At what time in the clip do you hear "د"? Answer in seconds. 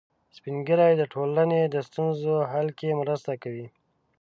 0.97-1.03, 1.67-1.75